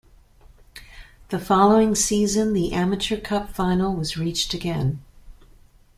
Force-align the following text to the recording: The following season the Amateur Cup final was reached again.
The 1.29 1.37
following 1.37 1.93
season 1.93 2.53
the 2.53 2.71
Amateur 2.71 3.17
Cup 3.21 3.51
final 3.53 3.93
was 3.95 4.17
reached 4.17 4.51
again. 4.55 5.03